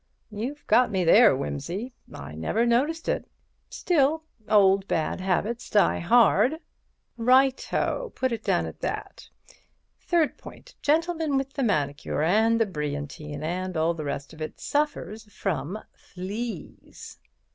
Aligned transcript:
"You've 0.31 0.65
got 0.65 0.89
me 0.89 1.03
there, 1.03 1.35
Wimsey; 1.37 1.93
I 2.11 2.33
never 2.33 2.65
noticed 2.65 3.07
it. 3.07 3.29
Still—old 3.69 4.87
bad 4.87 5.21
habits 5.21 5.69
die 5.69 5.99
hard." 5.99 6.59
"Right 7.17 7.71
oh! 7.71 8.11
Put 8.15 8.31
it 8.31 8.43
down 8.43 8.65
at 8.65 8.79
that. 8.79 9.29
Third 9.99 10.39
point: 10.39 10.73
Gentleman 10.81 11.37
with 11.37 11.53
the 11.53 11.61
manicure 11.61 12.23
and 12.23 12.59
the 12.59 12.65
brilliantine 12.65 13.43
and 13.43 13.77
all 13.77 13.93
the 13.93 14.03
rest 14.03 14.33
of 14.33 14.41
it 14.41 14.59
suffers 14.59 15.31
from 15.31 15.77
fleas." 15.93 17.19